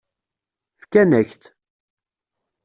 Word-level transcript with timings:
Fkan-ak-t. 0.81 1.43